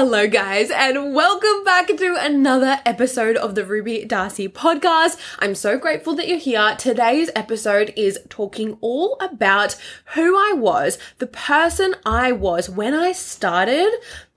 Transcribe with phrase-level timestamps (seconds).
[0.00, 5.18] Hello, guys, and welcome back to another episode of the Ruby Darcy podcast.
[5.40, 6.76] I'm so grateful that you're here.
[6.78, 9.74] Today's episode is talking all about
[10.14, 13.90] who I was, the person I was when I started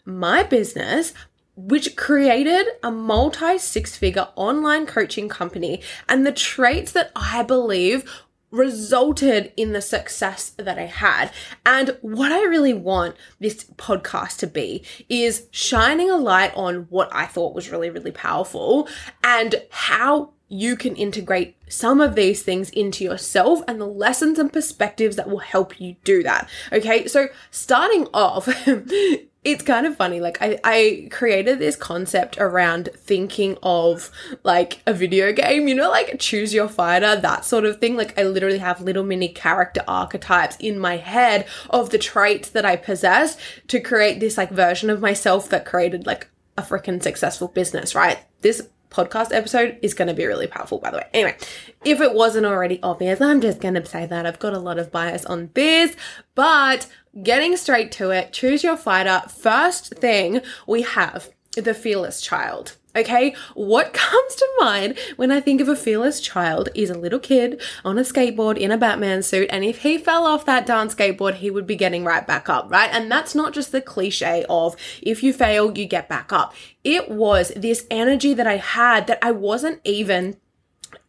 [0.04, 1.14] my business,
[1.56, 8.12] which created a multi six figure online coaching company and the traits that I believe
[8.52, 11.32] resulted in the success that I had.
[11.66, 17.10] And what I really want this podcast to be is shining a light on what
[17.12, 18.88] I thought was really, really powerful
[19.24, 24.52] and how you can integrate some of these things into yourself and the lessons and
[24.52, 26.50] perspectives that will help you do that.
[26.74, 28.50] Okay, so starting off,
[29.44, 30.20] it's kind of funny.
[30.20, 34.12] Like I, I created this concept around thinking of
[34.44, 37.96] like a video game, you know, like choose your fighter, that sort of thing.
[37.96, 42.66] Like I literally have little mini character archetypes in my head of the traits that
[42.66, 43.36] I possess
[43.68, 48.20] to create this like version of myself that created like a freaking successful business, right?
[48.42, 51.08] This podcast episode is going to be really powerful, by the way.
[51.14, 51.38] Anyway,
[51.84, 54.78] if it wasn't already obvious, I'm just going to say that I've got a lot
[54.78, 55.96] of bias on this,
[56.36, 56.88] but
[57.24, 59.24] getting straight to it, choose your fighter.
[59.30, 62.78] First thing we have the fearless child.
[62.96, 67.20] Okay, what comes to mind when I think of a fearless child is a little
[67.20, 70.90] kid on a skateboard in a Batman suit, and if he fell off that darn
[70.90, 72.90] skateboard, he would be getting right back up, right?
[72.92, 76.54] And that's not just the cliche of if you fail, you get back up.
[76.84, 80.38] It was this energy that I had that I wasn't even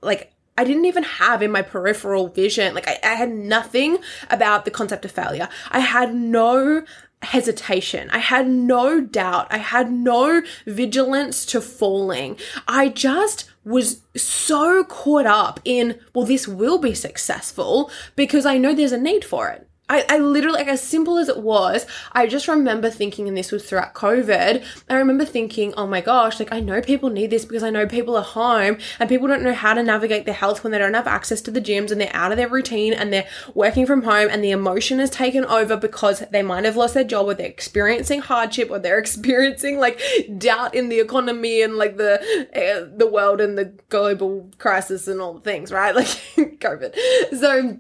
[0.01, 2.75] like I didn't even have in my peripheral vision.
[2.75, 3.99] Like I, I, had nothing
[4.31, 5.49] about the concept of failure.
[5.71, 6.85] I had no
[7.23, 8.11] hesitation.
[8.11, 9.47] I had no doubt.
[9.51, 12.37] I had no vigilance to falling.
[12.67, 18.75] I just was so caught up in, well, this will be successful because I know
[18.75, 19.69] there's a need for it.
[19.93, 23.53] I, I literally, like, as simple as it was, I just remember thinking, and this
[23.53, 27.45] was throughout COVID, I remember thinking, oh my gosh, like, I know people need this
[27.45, 30.63] because I know people are home and people don't know how to navigate their health
[30.65, 33.13] when they don't have access to the gyms and they're out of their routine and
[33.13, 36.95] they're working from home and the emotion is taken over because they might have lost
[36.95, 40.01] their job or they're experiencing hardship or they're experiencing like
[40.39, 42.15] doubt in the economy and like the
[42.55, 45.95] uh, the world and the global crisis and all the things, right?
[46.03, 46.95] Like COVID.
[47.39, 47.79] So,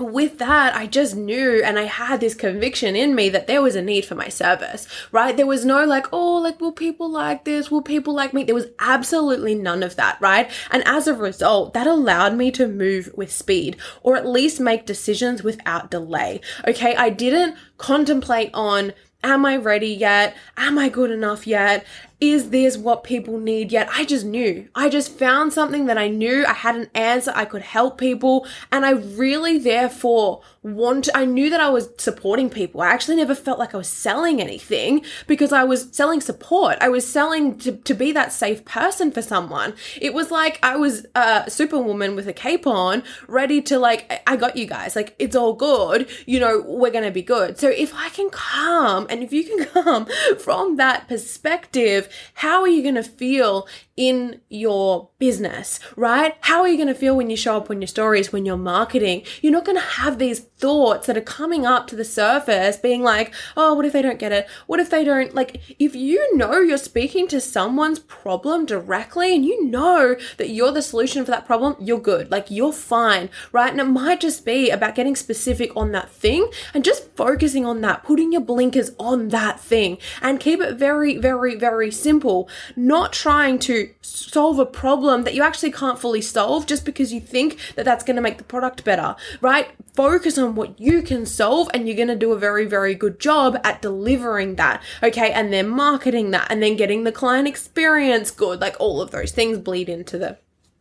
[0.00, 3.76] with that, I just knew and I had this conviction in me that there was
[3.76, 5.36] a need for my service, right?
[5.36, 7.70] There was no like, oh, like, will people like this?
[7.70, 8.44] Will people like me?
[8.44, 10.50] There was absolutely none of that, right?
[10.70, 14.86] And as a result, that allowed me to move with speed or at least make
[14.86, 16.40] decisions without delay.
[16.66, 16.94] Okay.
[16.96, 18.92] I didn't contemplate on,
[19.24, 20.36] Am I ready yet?
[20.56, 21.84] Am I good enough yet?
[22.20, 23.88] is this what people need yet?
[23.92, 24.68] I just knew.
[24.74, 26.44] I just found something that I knew.
[26.46, 27.32] I had an answer.
[27.34, 28.46] I could help people.
[28.72, 30.42] And I really, therefore,
[30.74, 32.80] want, I knew that I was supporting people.
[32.80, 36.78] I actually never felt like I was selling anything because I was selling support.
[36.80, 39.74] I was selling to, to be that safe person for someone.
[40.00, 44.36] It was like I was a superwoman with a cape on, ready to like, I
[44.36, 44.96] got you guys.
[44.96, 46.08] Like, it's all good.
[46.26, 47.58] You know, we're going to be good.
[47.58, 50.06] So if I can come and if you can come
[50.38, 53.68] from that perspective, how are you going to feel
[53.98, 56.36] in your business, right?
[56.42, 58.56] How are you going to feel when you show up on your stories, when you're
[58.56, 59.24] marketing?
[59.42, 63.02] You're not going to have these thoughts that are coming up to the surface being
[63.02, 64.48] like, oh, what if they don't get it?
[64.68, 65.34] What if they don't?
[65.34, 70.70] Like, if you know you're speaking to someone's problem directly and you know that you're
[70.70, 72.30] the solution for that problem, you're good.
[72.30, 73.72] Like, you're fine, right?
[73.72, 77.80] And it might just be about getting specific on that thing and just focusing on
[77.80, 83.12] that, putting your blinkers on that thing and keep it very, very, very simple, not
[83.12, 87.58] trying to solve a problem that you actually can't fully solve just because you think
[87.74, 89.68] that that's going to make the product better, right?
[89.94, 93.18] Focus on what you can solve and you're going to do a very, very good
[93.18, 94.82] job at delivering that.
[95.02, 95.30] Okay.
[95.32, 98.60] And then marketing that and then getting the client experience good.
[98.60, 100.38] Like all of those things bleed into the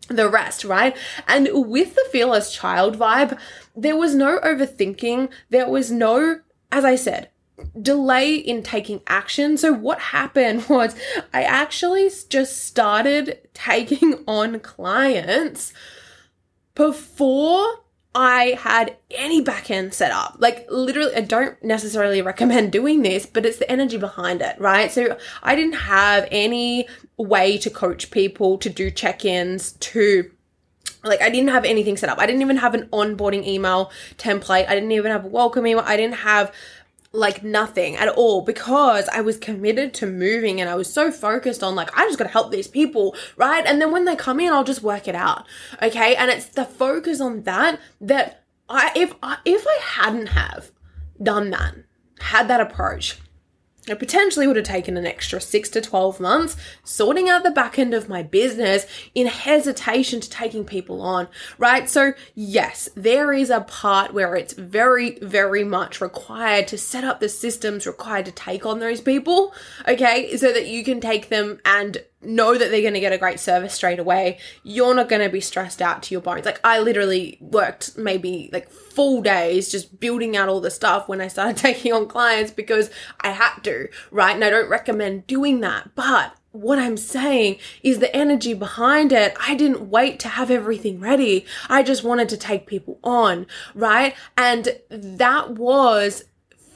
[0.10, 0.96] the rest, right?
[1.28, 3.38] And with the fearless child vibe,
[3.76, 5.30] there was no overthinking.
[5.50, 6.40] There was no,
[6.72, 7.30] as I said,
[7.82, 9.58] delay in taking action.
[9.58, 10.96] So what happened was
[11.34, 15.74] I actually just started taking on clients
[16.76, 17.82] before
[18.14, 20.38] I had any backend set up.
[20.40, 24.92] Like literally, I don't necessarily recommend doing this, but it's the energy behind it, right?
[24.92, 26.88] So I didn't have any
[27.18, 30.32] way to coach people, to do check-ins, to
[31.04, 32.20] like I didn't have anything set up.
[32.20, 34.68] I didn't even have an onboarding email template.
[34.68, 35.84] I didn't even have a welcome email.
[35.86, 36.54] I didn't have
[37.18, 41.64] like nothing at all because I was committed to moving and I was so focused
[41.64, 43.66] on like I just got to help these people, right?
[43.66, 45.46] And then when they come in, I'll just work it out.
[45.82, 46.16] Okay?
[46.16, 50.72] And it's the focus on that that I if I if I hadn't have
[51.22, 51.76] done that,
[52.20, 53.18] had that approach,
[53.88, 57.80] it potentially would have taken an extra six to 12 months sorting out the back
[57.80, 58.86] end of my business
[59.16, 61.90] in hesitation to taking people on, right?
[61.90, 67.20] So, yes, there is a part where it's very, very much required to set up
[67.20, 69.54] the systems required to take on those people,
[69.88, 73.18] okay, so that you can take them and know that they're going to get a
[73.18, 74.40] great service straight away.
[74.64, 76.46] You're not going to be stressed out to your bones.
[76.46, 81.22] Like I literally worked maybe like full days just building out all the stuff when
[81.22, 82.90] I started taking on clients because
[83.22, 84.36] I had to, right?
[84.36, 85.94] And I don't recommend doing that.
[85.96, 89.36] But what I'm saying is the energy behind it.
[89.40, 91.46] I didn't wait to have everything ready.
[91.70, 94.16] I just wanted to take people on, right?
[94.36, 96.24] And that was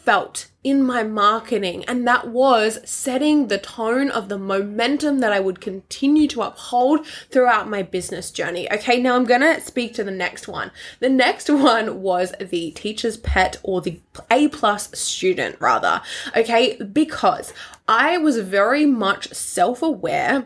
[0.04, 1.84] felt in my marketing.
[1.86, 7.06] And that was setting the tone of the momentum that I would continue to uphold
[7.30, 8.72] throughout my business journey.
[8.72, 10.72] Okay, now I'm to speak to the next one.
[11.00, 14.00] The next one was the teacher's pet or the
[14.30, 16.02] A plus student rather.
[16.36, 17.54] Okay, because
[17.88, 20.46] I was very much self aware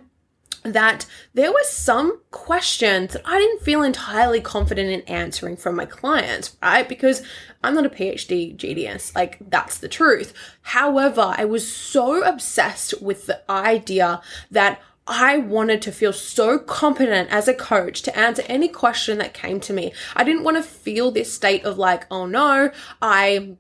[0.65, 5.85] that there were some questions that I didn't feel entirely confident in answering from my
[5.85, 6.87] clients, right?
[6.87, 7.21] Because
[7.63, 10.33] I'm not a PhD GDS, like that's the truth.
[10.61, 14.21] However, I was so obsessed with the idea
[14.51, 19.35] that I wanted to feel so competent as a coach to answer any question that
[19.35, 19.93] came to me.
[20.15, 22.71] I didn't want to feel this state of like, oh no,
[23.01, 23.57] I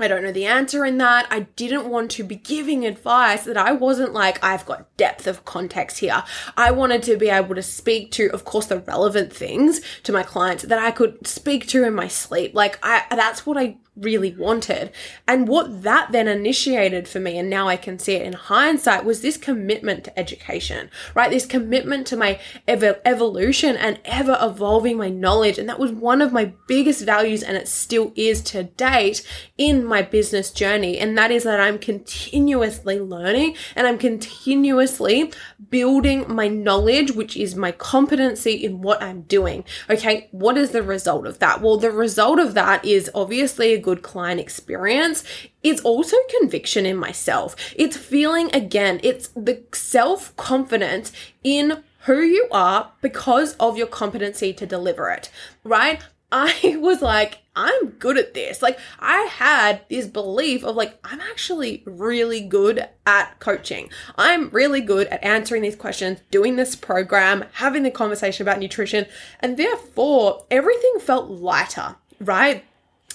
[0.00, 1.26] I don't know the answer in that.
[1.30, 5.44] I didn't want to be giving advice that I wasn't like, I've got depth of
[5.44, 6.22] context here.
[6.56, 10.22] I wanted to be able to speak to, of course, the relevant things to my
[10.22, 12.54] clients that I could speak to in my sleep.
[12.54, 14.90] Like, I, that's what I really wanted.
[15.26, 19.04] And what that then initiated for me, and now I can see it in hindsight,
[19.04, 21.30] was this commitment to education, right?
[21.30, 25.58] This commitment to my ev- evolution and ever evolving my knowledge.
[25.58, 29.84] And that was one of my biggest values, and it still is to date in
[29.84, 30.98] my business journey.
[30.98, 35.32] And that is that I'm continuously learning and I'm continuously
[35.70, 39.64] building my knowledge, which is my competency in what I'm doing.
[39.90, 40.28] Okay.
[40.30, 41.60] What is the result of that?
[41.60, 45.24] Well, the result of that is obviously a good client experience,
[45.62, 47.56] it's also conviction in myself.
[47.74, 51.10] It's feeling again, it's the self confidence
[51.42, 55.30] in who you are because of your competency to deliver it,
[55.64, 56.02] right?
[56.30, 58.60] I was like, I'm good at this.
[58.60, 63.88] Like, I had this belief of like, I'm actually really good at coaching.
[64.16, 69.06] I'm really good at answering these questions, doing this program, having the conversation about nutrition,
[69.40, 72.64] and therefore everything felt lighter, right?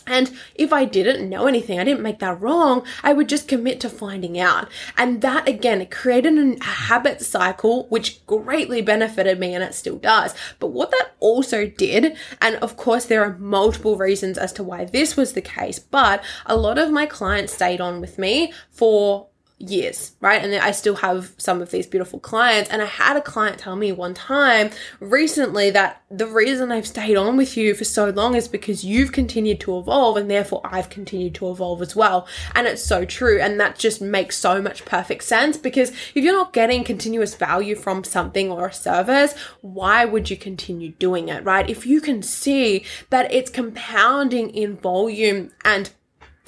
[0.05, 3.79] And if I didn't know anything, I didn't make that wrong, I would just commit
[3.81, 4.69] to finding out.
[4.97, 10.35] And that again, created a habit cycle, which greatly benefited me and it still does.
[10.59, 14.85] But what that also did, and of course, there are multiple reasons as to why
[14.85, 19.27] this was the case, but a lot of my clients stayed on with me for
[19.57, 20.43] years, right?
[20.43, 22.69] And I still have some of these beautiful clients.
[22.69, 27.15] And I had a client tell me one time recently that the reason I've stayed
[27.15, 30.89] on with you for so long is because you've continued to evolve and therefore I've
[30.89, 32.27] continued to evolve as well.
[32.53, 33.39] And it's so true.
[33.39, 37.75] And that just makes so much perfect sense because if you're not getting continuous value
[37.75, 41.69] from something or a service, why would you continue doing it, right?
[41.69, 45.91] If you can see that it's compounding in volume and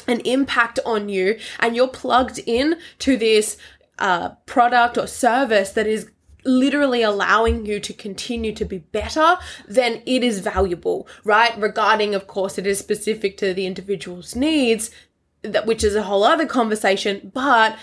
[0.07, 3.57] an impact on you and you're plugged in to this
[3.99, 6.09] uh, product or service that is
[6.45, 11.57] literally allowing you to continue to be better, then it is valuable, right?
[11.59, 14.91] Regarding, of course, it is specific to the individual's needs,
[15.41, 17.77] that which is a whole other conversation, but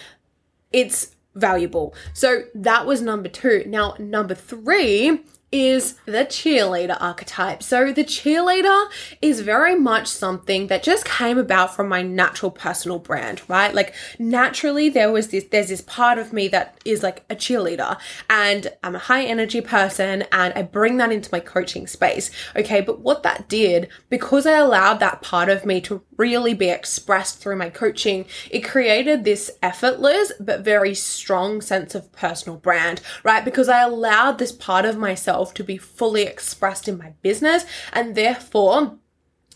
[0.73, 1.95] it's valuable.
[2.13, 3.65] So that was number two.
[3.67, 7.63] Now, number three is the cheerleader archetype.
[7.63, 8.89] So the cheerleader
[9.21, 13.75] is very much something that just came about from my natural personal brand, right?
[13.75, 17.99] Like naturally there was this there's this part of me that is like a cheerleader
[18.31, 22.31] and I'm a high energy person and I bring that into my coaching space.
[22.57, 26.71] Okay, but what that did because I allowed that part of me to really be
[26.71, 33.01] expressed through my coaching, it created this effortless but very strong sense of personal brand,
[33.25, 33.45] right?
[33.45, 38.15] Because I allowed this part of myself to be fully expressed in my business and
[38.15, 38.99] therefore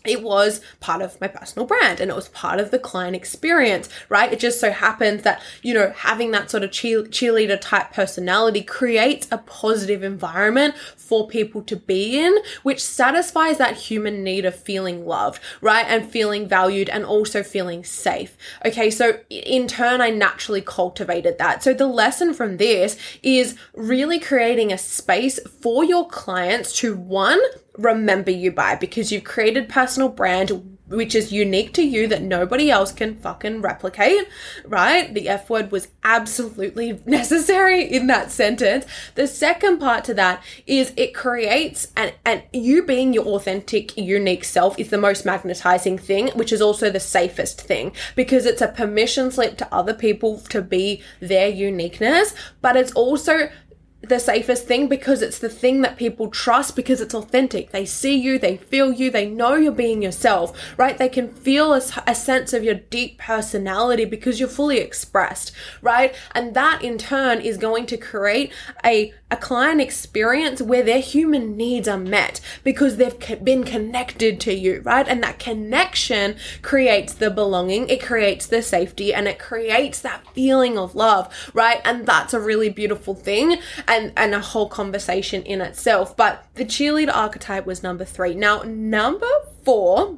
[0.09, 3.89] it was part of my personal brand and it was part of the client experience,
[4.09, 4.31] right?
[4.31, 9.27] It just so happens that, you know, having that sort of cheerleader type personality creates
[9.31, 15.05] a positive environment for people to be in, which satisfies that human need of feeling
[15.05, 15.85] loved, right?
[15.87, 18.37] And feeling valued and also feeling safe.
[18.65, 21.63] Okay, so in turn, I naturally cultivated that.
[21.63, 27.39] So the lesson from this is really creating a space for your clients to one,
[27.77, 32.71] remember you by because you've created personal brand which is unique to you that nobody
[32.71, 34.27] else can fucking replicate,
[34.65, 35.13] right?
[35.13, 38.85] The F word was absolutely necessary in that sentence.
[39.15, 44.43] The second part to that is it creates and and you being your authentic, unique
[44.43, 48.67] self is the most magnetizing thing, which is also the safest thing because it's a
[48.67, 53.49] permission slip to other people to be their uniqueness, but it's also
[54.01, 57.71] the safest thing because it's the thing that people trust because it's authentic.
[57.71, 60.97] They see you, they feel you, they know you're being yourself, right?
[60.97, 65.51] They can feel a, a, sense of your deep personality because you're fully expressed,
[65.81, 66.13] right?
[66.33, 68.51] And that in turn is going to create
[68.85, 74.53] a a client experience where their human needs are met because they've been connected to
[74.53, 75.05] you, right?
[75.05, 80.77] And that connection creates the belonging, it creates the safety, and it creates that feeling
[80.77, 81.81] of love, right?
[81.83, 86.15] And that's a really beautiful thing and, and a whole conversation in itself.
[86.15, 88.35] But the cheerleader archetype was number three.
[88.35, 89.29] Now, number
[89.63, 90.17] four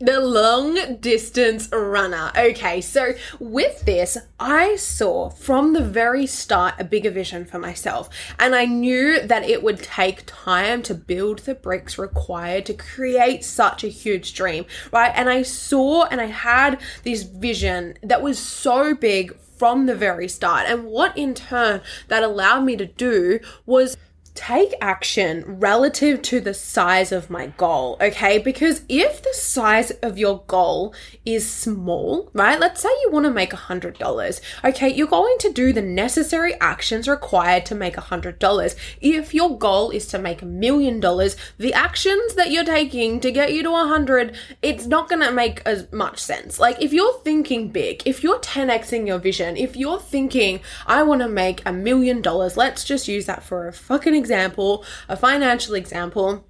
[0.00, 2.30] the long distance runner.
[2.36, 8.08] Okay, so with this, I saw from the very start a bigger vision for myself,
[8.38, 13.44] and I knew that it would take time to build the bricks required to create
[13.44, 15.12] such a huge dream, right?
[15.14, 20.28] And I saw and I had this vision that was so big from the very
[20.28, 20.66] start.
[20.68, 23.96] And what in turn that allowed me to do was
[24.38, 28.38] take action relative to the size of my goal, okay?
[28.38, 32.60] Because if the size of your goal is small, right?
[32.60, 34.94] Let's say you want to make $100, okay?
[34.94, 38.76] You're going to do the necessary actions required to make $100.
[39.00, 43.32] If your goal is to make a million dollars, the actions that you're taking to
[43.32, 46.60] get you to 100, it's not going to make as much sense.
[46.60, 51.22] Like if you're thinking big, if you're 10xing your vision, if you're thinking, I want
[51.22, 55.16] to make a million dollars, let's just use that for a fucking example example, a
[55.16, 56.44] financial example,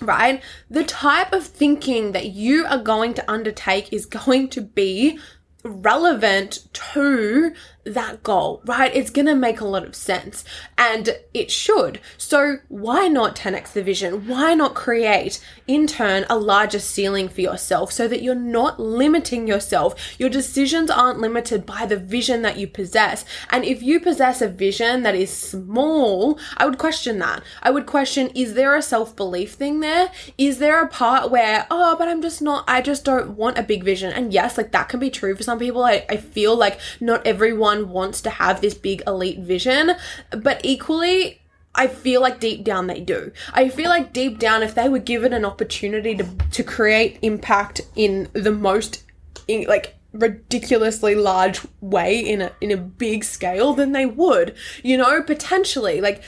[0.00, 0.42] right?
[0.68, 5.20] The type of thinking that you are going to undertake is going to be
[5.62, 7.52] relevant to
[7.84, 8.94] that goal, right?
[8.94, 10.44] It's going to make a lot of sense
[10.78, 12.00] and it should.
[12.16, 14.28] So why not 10x the vision?
[14.28, 19.48] Why not create in turn a larger ceiling for yourself so that you're not limiting
[19.48, 20.18] yourself?
[20.18, 23.24] Your decisions aren't limited by the vision that you possess.
[23.50, 27.42] And if you possess a vision that is small, I would question that.
[27.64, 30.12] I would question, is there a self-belief thing there?
[30.38, 33.62] Is there a part where, oh, but I'm just not, I just don't want a
[33.64, 34.12] big vision.
[34.12, 35.84] And yes, like that can be true for some people.
[35.84, 39.92] I, I feel like not everyone everyone wants to have this big elite vision,
[40.30, 41.40] but equally,
[41.74, 43.32] I feel like deep down they do.
[43.52, 47.82] I feel like deep down, if they were given an opportunity to, to create impact
[47.94, 49.04] in the most,
[49.48, 54.94] in, like, ridiculously large way in a in a big scale then they would you
[54.94, 56.22] know potentially like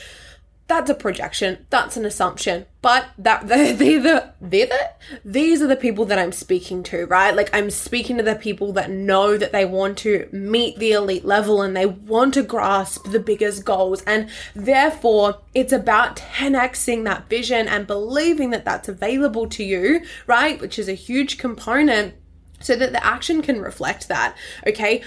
[0.66, 1.66] that's a projection.
[1.68, 2.64] That's an assumption.
[2.80, 4.90] But that they're, the they're the
[5.24, 7.34] these are the people that i'm speaking to right?
[7.34, 11.24] Like i'm speaking to the people that know that they want to meet the elite
[11.24, 14.02] level and they want to grasp the biggest goals.
[14.02, 20.60] And therefore it's about 10xing that vision and believing that that's available to you right?
[20.60, 22.14] Which is a huge component
[22.60, 25.02] so that the action can reflect that okay?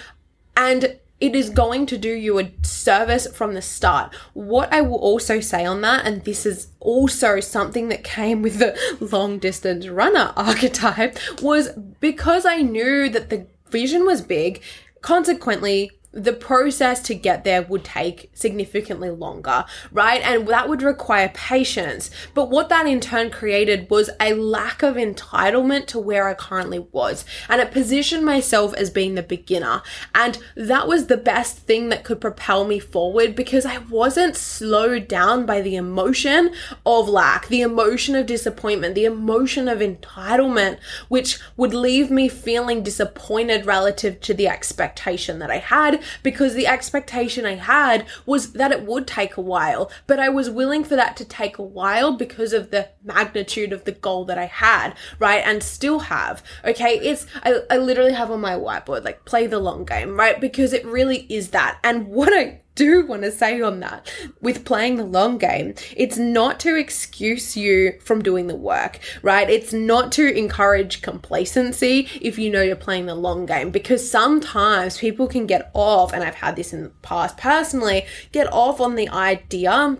[0.55, 4.13] And it is going to do you a service from the start.
[4.33, 8.59] What I will also say on that, and this is also something that came with
[8.59, 11.69] the long distance runner archetype, was
[11.99, 14.61] because I knew that the vision was big,
[15.01, 20.21] consequently, the process to get there would take significantly longer, right?
[20.21, 22.09] And that would require patience.
[22.33, 26.79] But what that in turn created was a lack of entitlement to where I currently
[26.91, 27.25] was.
[27.49, 29.83] And it positioned myself as being the beginner.
[30.15, 35.07] And that was the best thing that could propel me forward because I wasn't slowed
[35.07, 36.53] down by the emotion
[36.85, 42.81] of lack, the emotion of disappointment, the emotion of entitlement, which would leave me feeling
[42.81, 48.71] disappointed relative to the expectation that I had because the expectation I had was that
[48.71, 52.13] it would take a while, but I was willing for that to take a while
[52.13, 55.43] because of the magnitude of the goal that I had, right?
[55.45, 56.43] And still have.
[56.65, 60.39] Okay, it's, I, I literally have on my whiteboard, like, play the long game, right?
[60.39, 61.79] Because it really is that.
[61.83, 65.73] And what I do want to say on that with playing the long game.
[65.97, 69.49] It's not to excuse you from doing the work, right?
[69.49, 74.99] It's not to encourage complacency if you know you're playing the long game because sometimes
[74.99, 78.95] people can get off, and I've had this in the past personally, get off on
[78.95, 79.97] the idea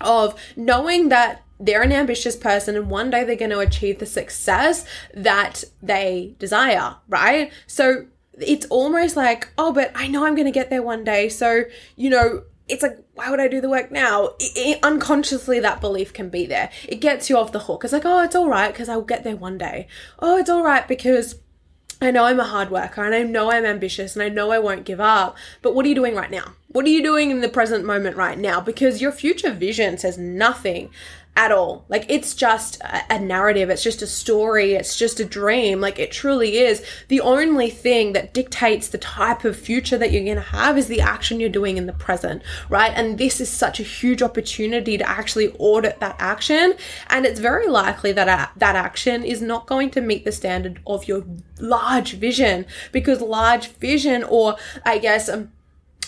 [0.00, 4.06] of knowing that they're an ambitious person and one day they're going to achieve the
[4.06, 7.52] success that they desire, right?
[7.66, 8.06] So
[8.38, 11.28] it's almost like, oh, but I know I'm going to get there one day.
[11.28, 11.64] So,
[11.96, 14.34] you know, it's like, why would I do the work now?
[14.40, 16.70] It, it, unconsciously, that belief can be there.
[16.88, 17.84] It gets you off the hook.
[17.84, 19.86] It's like, oh, it's all right because I'll get there one day.
[20.18, 21.36] Oh, it's all right because
[22.00, 24.58] I know I'm a hard worker and I know I'm ambitious and I know I
[24.58, 25.36] won't give up.
[25.62, 26.54] But what are you doing right now?
[26.68, 28.60] What are you doing in the present moment right now?
[28.60, 30.90] Because your future vision says nothing
[31.36, 31.84] at all.
[31.88, 35.80] Like it's just a, narrative, it's just a story, it's just a dream.
[35.80, 36.84] Like it truly is.
[37.08, 40.86] The only thing that dictates the type of future that you're going to have is
[40.86, 42.92] the action you're doing in the present, right?
[42.94, 46.74] And this is such a huge opportunity to actually audit that action,
[47.08, 50.80] and it's very likely that a, that action is not going to meet the standard
[50.86, 51.24] of your
[51.58, 55.52] large vision because large vision or I guess um,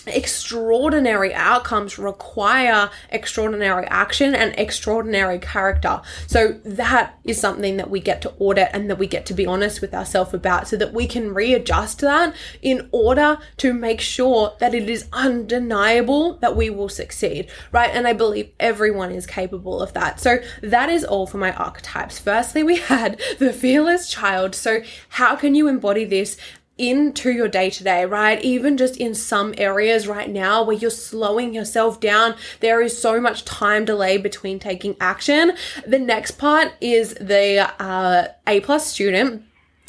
[0.05, 6.01] extraordinary outcomes require extraordinary action and extraordinary character.
[6.27, 9.45] So that is something that we get to audit and that we get to be
[9.45, 14.55] honest with ourselves about so that we can readjust that in order to make sure
[14.59, 17.89] that it is undeniable that we will succeed, right?
[17.93, 20.19] And I believe everyone is capable of that.
[20.19, 22.19] So that is all for my archetypes.
[22.19, 24.55] Firstly, we had the fearless child.
[24.55, 26.37] So how can you embody this
[26.77, 28.43] into your day to day, right?
[28.43, 33.19] Even just in some areas right now where you're slowing yourself down, there is so
[33.19, 35.53] much time delay between taking action.
[35.85, 39.46] The next part is the uh, A plus student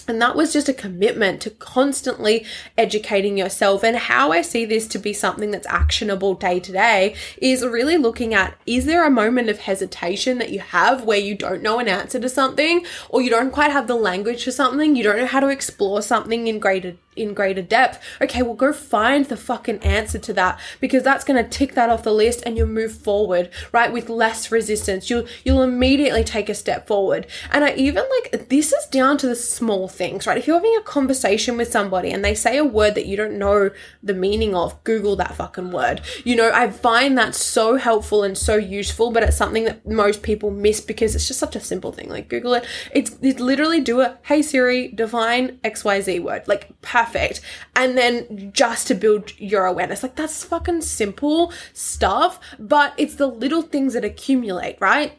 [0.08, 2.46] and that was just a commitment to constantly
[2.76, 3.84] educating yourself.
[3.84, 7.98] And how I see this to be something that's actionable day to day is really
[7.98, 11.78] looking at is there a moment of hesitation that you have where you don't know
[11.78, 15.18] an answer to something or you don't quite have the language for something, you don't
[15.18, 18.02] know how to explore something in greater in greater depth.
[18.20, 21.90] Okay, well, go find the fucking answer to that because that's going to tick that
[21.90, 23.92] off the list and you'll move forward, right?
[23.92, 25.10] With less resistance.
[25.10, 27.26] You'll, you'll immediately take a step forward.
[27.50, 30.38] And I even like this is down to the small things, right?
[30.38, 33.38] If you're having a conversation with somebody and they say a word that you don't
[33.38, 33.70] know
[34.02, 36.00] the meaning of, Google that fucking word.
[36.24, 40.22] You know, I find that so helpful and so useful, but it's something that most
[40.22, 42.08] people miss because it's just such a simple thing.
[42.08, 42.64] Like Google it.
[42.92, 46.46] It's, it's literally do a, hey Siri, define XYZ word.
[46.46, 47.40] Like perfect perfect.
[47.74, 50.02] And then just to build your awareness.
[50.02, 55.18] Like that's fucking simple stuff, but it's the little things that accumulate, right?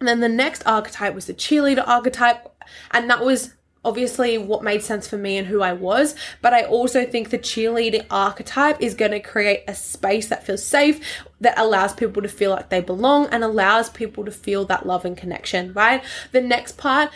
[0.00, 2.52] And then the next archetype was the cheerleader archetype.
[2.90, 6.64] And that was obviously what made sense for me and who I was, but I
[6.64, 11.00] also think the cheerleading archetype is going to create a space that feels safe,
[11.40, 15.04] that allows people to feel like they belong and allows people to feel that love
[15.04, 16.02] and connection, right?
[16.32, 17.12] The next part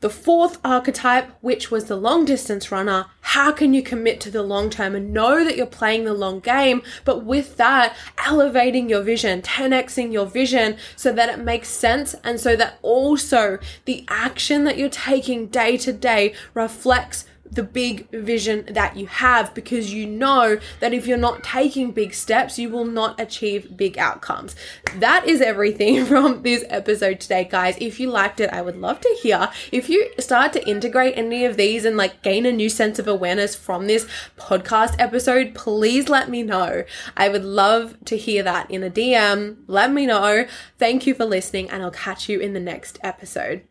[0.00, 4.42] the fourth archetype, which was the long distance runner, how can you commit to the
[4.42, 9.02] long term and know that you're playing the long game, but with that, elevating your
[9.02, 14.64] vision, 10xing your vision so that it makes sense and so that also the action
[14.64, 20.06] that you're taking day to day reflects the big vision that you have because you
[20.06, 24.56] know that if you're not taking big steps, you will not achieve big outcomes.
[24.96, 27.76] That is everything from this episode today, guys.
[27.80, 29.50] If you liked it, I would love to hear.
[29.72, 33.08] If you start to integrate any of these and like gain a new sense of
[33.08, 34.06] awareness from this
[34.38, 36.84] podcast episode, please let me know.
[37.16, 39.56] I would love to hear that in a DM.
[39.66, 40.46] Let me know.
[40.78, 43.62] Thank you for listening, and I'll catch you in the next episode.